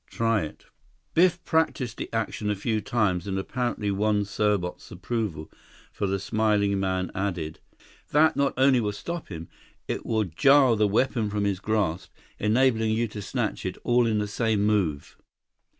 Try 0.09 0.41
it." 0.41 0.65
Biff 1.13 1.43
practiced 1.45 1.97
the 1.97 2.11
action 2.11 2.49
a 2.49 2.55
few 2.55 2.81
times 2.81 3.27
and 3.27 3.37
apparently 3.37 3.91
won 3.91 4.23
Serbot's 4.25 4.89
approval, 4.91 5.51
for 5.91 6.07
the 6.07 6.17
smiling 6.17 6.79
man 6.79 7.11
added: 7.13 7.59
"That 8.09 8.35
not 8.35 8.55
only 8.57 8.79
will 8.81 8.93
stop 8.93 9.27
him, 9.27 9.47
it 9.87 10.03
will 10.03 10.23
jar 10.23 10.75
the 10.75 10.87
weapon 10.87 11.29
from 11.29 11.43
his 11.43 11.59
grasp, 11.59 12.11
enabling 12.39 12.89
you 12.95 13.07
to 13.09 13.21
snatch 13.21 13.63
it 13.63 13.77
all 13.83 14.07
in 14.07 14.17
the 14.17 14.27
same 14.27 14.65
move." 14.65 15.17